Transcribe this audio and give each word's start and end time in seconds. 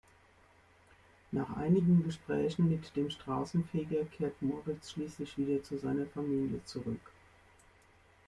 Nach 1.31 1.57
einigen 1.57 2.03
Gesprächen 2.03 2.67
mit 2.71 2.95
dem 2.95 3.11
Straßenfeger 3.11 4.05
kehrt 4.05 4.41
Moritz 4.41 4.93
schließlich 4.93 5.37
wieder 5.37 5.61
zu 5.61 5.77
seiner 5.77 6.07
Familie 6.07 6.65
zurück. 6.65 7.11